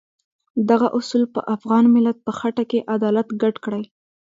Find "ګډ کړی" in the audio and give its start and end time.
3.41-3.83